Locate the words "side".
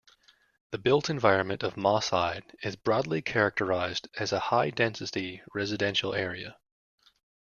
2.07-2.57